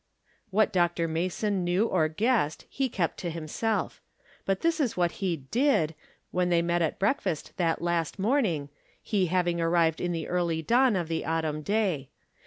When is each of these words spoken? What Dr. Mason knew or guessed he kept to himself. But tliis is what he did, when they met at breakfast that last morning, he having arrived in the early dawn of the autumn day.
What 0.49 0.73
Dr. 0.73 1.07
Mason 1.07 1.63
knew 1.63 1.85
or 1.85 2.07
guessed 2.07 2.65
he 2.71 2.89
kept 2.89 3.19
to 3.19 3.29
himself. 3.29 4.01
But 4.47 4.59
tliis 4.61 4.79
is 4.81 4.97
what 4.97 5.11
he 5.21 5.37
did, 5.51 5.93
when 6.31 6.49
they 6.49 6.63
met 6.63 6.81
at 6.81 6.97
breakfast 6.97 7.55
that 7.57 7.83
last 7.83 8.17
morning, 8.17 8.69
he 9.03 9.27
having 9.27 9.61
arrived 9.61 10.01
in 10.01 10.11
the 10.11 10.27
early 10.27 10.63
dawn 10.63 10.95
of 10.95 11.07
the 11.07 11.23
autumn 11.23 11.61
day. 11.61 12.09